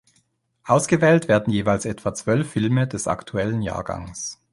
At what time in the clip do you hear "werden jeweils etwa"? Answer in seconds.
1.27-2.15